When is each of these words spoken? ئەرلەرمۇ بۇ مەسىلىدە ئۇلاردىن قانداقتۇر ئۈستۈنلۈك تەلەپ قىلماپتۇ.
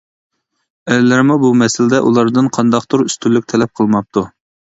ئەرلەرمۇ 0.93 1.35
بۇ 1.43 1.51
مەسىلىدە 1.59 1.99
ئۇلاردىن 2.07 2.49
قانداقتۇر 2.59 3.05
ئۈستۈنلۈك 3.07 3.47
تەلەپ 3.53 3.73
قىلماپتۇ. 3.81 4.27